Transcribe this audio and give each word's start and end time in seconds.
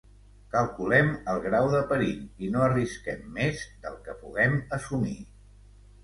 Calculem 0.51 1.09
el 1.33 1.41
grau 1.41 1.67
de 1.73 1.81
perill 1.91 2.47
i 2.47 2.49
no 2.55 2.63
arrisquem 2.67 3.27
més 3.35 3.61
del 3.83 3.99
que 4.07 4.15
puguem 4.23 4.57
assumir. 4.79 5.13